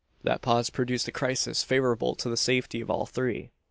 That 0.23 0.41
pause 0.41 0.71
produced 0.71 1.07
a 1.09 1.11
crisis 1.11 1.61
favourable 1.63 2.15
to 2.15 2.27
the 2.27 2.35
safety 2.35 2.81
of 2.81 2.89
all 2.89 3.05
three. 3.05 3.51